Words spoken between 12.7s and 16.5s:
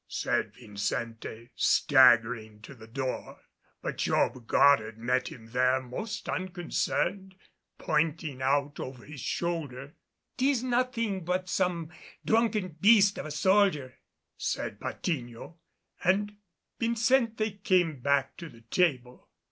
beast of a soldier," said Patiño. And